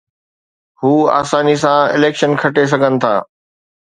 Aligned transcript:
هو 0.83 0.93
آساني 1.21 1.53
سان 1.65 1.81
اليڪشن 1.99 2.33
کٽي 2.45 2.65
سگهن 2.75 2.99
ٿا 3.05 3.15